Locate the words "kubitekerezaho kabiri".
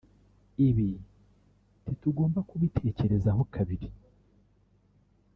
2.49-3.87